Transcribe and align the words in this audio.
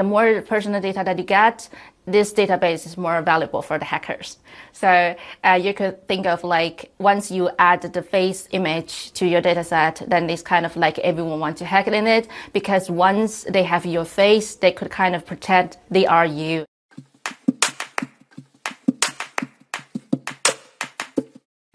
the 0.00 0.04
more 0.04 0.40
personal 0.40 0.80
data 0.80 1.02
that 1.04 1.18
you 1.18 1.24
get, 1.24 1.68
this 2.06 2.32
database 2.32 2.86
is 2.86 2.96
more 2.96 3.20
valuable 3.20 3.60
for 3.60 3.78
the 3.78 3.84
hackers. 3.84 4.38
So 4.72 5.14
uh, 5.44 5.58
you 5.62 5.74
could 5.74 6.08
think 6.08 6.24
of 6.26 6.42
like 6.42 6.90
once 6.98 7.30
you 7.30 7.50
add 7.58 7.82
the 7.82 8.02
face 8.02 8.48
image 8.52 9.12
to 9.18 9.26
your 9.26 9.42
dataset, 9.42 10.08
then 10.08 10.30
it's 10.30 10.40
kind 10.40 10.64
of 10.64 10.74
like 10.74 10.98
everyone 11.00 11.38
wants 11.38 11.58
to 11.58 11.66
hack 11.66 11.86
it 11.86 11.92
in 11.92 12.06
it 12.06 12.28
because 12.54 12.90
once 12.90 13.44
they 13.44 13.64
have 13.64 13.84
your 13.84 14.06
face, 14.06 14.54
they 14.54 14.72
could 14.72 14.90
kind 14.90 15.14
of 15.14 15.26
pretend 15.26 15.76
they 15.90 16.06
are 16.06 16.24
you. 16.24 16.69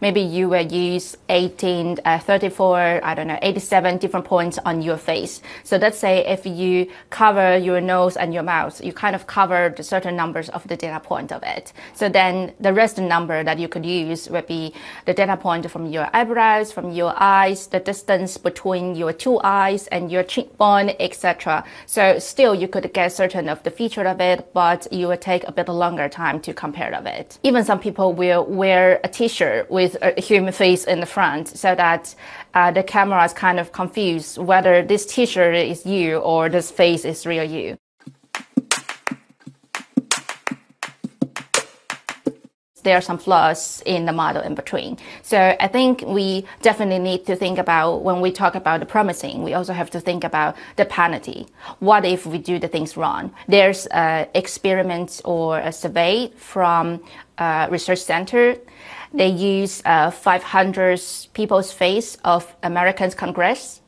Maybe 0.05 0.21
you 0.21 0.47
will 0.47 0.67
use 0.67 1.17
18, 1.29 1.97
uh, 2.05 2.19
34, 2.19 3.01
I 3.03 3.15
don't 3.15 3.25
know, 3.25 3.39
87 3.41 3.97
different 3.97 4.27
points 4.27 4.59
on 4.63 4.83
your 4.83 4.97
face. 4.97 5.41
So 5.63 5.77
let's 5.77 5.97
say 5.97 6.23
if 6.27 6.45
you 6.45 6.91
cover 7.09 7.57
your 7.57 7.81
nose 7.81 8.15
and 8.15 8.31
your 8.31 8.43
mouth, 8.43 8.75
you 8.83 8.93
kind 8.93 9.15
of 9.15 9.25
covered 9.25 9.83
certain 9.83 10.15
numbers 10.15 10.49
of 10.49 10.67
the 10.67 10.77
data 10.77 10.99
point 10.99 11.31
of 11.31 11.41
it. 11.41 11.73
So 11.95 12.07
then 12.07 12.53
the 12.59 12.71
rest 12.71 12.99
number 12.99 13.43
that 13.43 13.57
you 13.57 13.67
could 13.67 13.83
use 13.83 14.29
would 14.29 14.45
be 14.45 14.75
the 15.07 15.15
data 15.15 15.37
point 15.37 15.71
from 15.71 15.87
your 15.87 16.07
eyebrows, 16.13 16.71
from 16.71 16.91
your 16.91 17.13
eyes, 17.17 17.65
the 17.65 17.79
distance 17.79 18.37
between 18.37 18.93
your 18.93 19.11
two 19.11 19.39
eyes 19.43 19.87
and 19.87 20.11
your 20.11 20.21
cheekbone, 20.21 20.91
etc. 20.99 21.63
So 21.87 22.19
still 22.19 22.53
you 22.53 22.67
could 22.67 22.93
get 22.93 23.11
certain 23.11 23.49
of 23.49 23.63
the 23.63 23.71
feature 23.71 24.05
of 24.05 24.21
it, 24.21 24.53
but 24.53 24.87
you 24.91 25.07
would 25.07 25.21
take 25.21 25.43
a 25.47 25.51
bit 25.51 25.67
longer 25.67 26.07
time 26.09 26.39
to 26.41 26.53
compare 26.53 26.93
of 26.93 27.07
it. 27.07 27.39
Even 27.41 27.63
some 27.63 27.79
people 27.79 28.13
will 28.13 28.45
wear 28.45 28.99
a 29.03 29.07
t-shirt 29.07 29.71
with 29.71 29.94
a 30.01 30.19
human 30.19 30.53
face 30.53 30.85
in 30.85 30.99
the 30.99 31.05
front 31.05 31.47
so 31.47 31.75
that 31.75 32.15
uh, 32.53 32.71
the 32.71 32.83
camera 32.83 33.23
is 33.23 33.33
kind 33.33 33.59
of 33.59 33.71
confused 33.71 34.37
whether 34.37 34.81
this 34.81 35.05
t-shirt 35.05 35.55
is 35.55 35.85
you 35.85 36.17
or 36.17 36.49
this 36.49 36.71
face 36.71 37.05
is 37.05 37.25
real 37.25 37.43
you. 37.43 37.77
There 42.85 42.97
are 42.97 43.01
some 43.01 43.17
flaws 43.17 43.83
in 43.85 44.05
the 44.05 44.13
model 44.13 44.41
in 44.41 44.55
between. 44.55 44.97
So 45.21 45.37
I 45.59 45.67
think 45.67 46.01
we 46.01 46.45
definitely 46.61 46.99
need 46.99 47.25
to 47.25 47.35
think 47.35 47.57
about 47.57 48.03
when 48.03 48.21
we 48.21 48.31
talk 48.31 48.55
about 48.55 48.79
the 48.79 48.85
promising, 48.85 49.43
we 49.43 49.53
also 49.53 49.73
have 49.73 49.89
to 49.91 49.99
think 49.99 50.23
about 50.23 50.55
the 50.77 50.85
penalty. 50.85 51.47
What 51.79 52.05
if 52.05 52.25
we 52.25 52.37
do 52.37 52.59
the 52.59 52.69
things 52.69 52.95
wrong? 52.95 53.33
There's 53.49 53.87
an 53.87 54.27
experiment 54.33 55.21
or 55.25 55.59
a 55.59 55.73
survey 55.73 56.31
from 56.37 57.03
a 57.37 57.67
research 57.69 57.99
center 57.99 58.55
they 59.15 59.29
use 59.29 59.81
uh, 59.85 60.11
500 60.11 61.01
people's 61.33 61.71
face 61.71 62.17
of 62.25 62.53
Americans 62.63 63.15
Congress, 63.15 63.81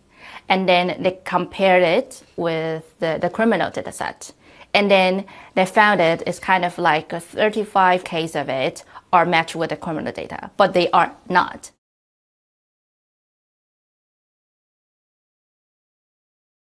and 0.48 0.70
then 0.70 1.03
they 1.03 1.20
compared 1.25 1.84
it 1.84 2.23
with 2.38 2.98
the, 3.00 3.18
the 3.22 3.30
criminal 3.30 3.70
data 3.70 3.92
set. 3.92 4.31
And 4.73 4.92
then 4.92 5.26
they 5.56 5.66
found 5.66 6.02
it 6.02 6.23
is 6.28 6.40
kind 6.40 6.66
of 6.66 6.78
like 6.78 7.14
a 7.14 7.20
35 7.20 8.04
case 8.04 8.36
of 8.36 8.50
it 8.50 8.84
are 9.12 9.26
matched 9.26 9.56
with 9.56 9.70
the 9.70 9.78
criminal 9.78 10.12
data, 10.12 10.52
but 10.58 10.74
they 10.74 10.90
are 10.92 11.16
not. 11.30 11.72